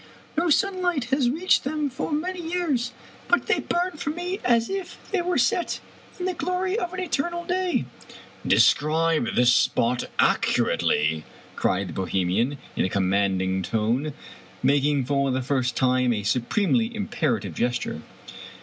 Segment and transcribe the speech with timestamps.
[0.35, 2.91] No sunlight has reached them for many years,
[3.27, 5.79] but they bum for me as if they were set
[6.17, 7.85] in the glory of an eternal day 1
[8.47, 11.23] ""Describe the spot accurately!"
[11.55, 14.13] cried the Bohemian, in a commanding tone,
[14.63, 18.01] making for the first time a supremely imperative gesture.